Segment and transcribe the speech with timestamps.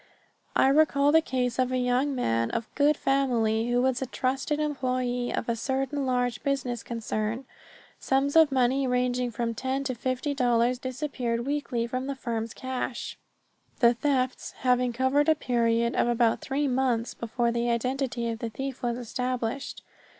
[0.55, 4.59] I recall the case of a young man of good family who was a trusted
[4.59, 7.45] employee of a certain large business concern.
[7.99, 13.15] Sums of money ranging from ten to fifty dollars disappeared weekly from the firm's cash,
[13.79, 18.49] the thefts having covered a period of about three months before the identity of the
[18.49, 19.83] thief was established.